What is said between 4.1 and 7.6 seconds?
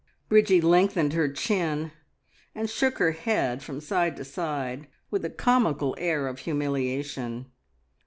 to side, with a comical air of humiliation.